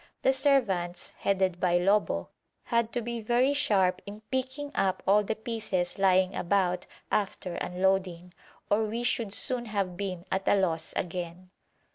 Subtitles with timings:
[0.23, 2.29] The servants, headed by Lobo,
[2.63, 8.33] had to be very sharp in picking up all the pieces lying about after unloading,
[8.67, 11.51] or we should soon have been at a loss again.